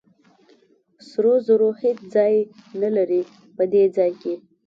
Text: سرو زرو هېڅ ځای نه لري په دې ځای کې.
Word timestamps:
سرو 1.09 1.33
زرو 1.47 1.69
هېڅ 1.81 1.97
ځای 2.15 2.33
نه 2.81 2.89
لري 2.95 3.21
په 3.55 3.63
دې 3.71 3.83
ځای 3.97 4.11
کې. 4.21 4.33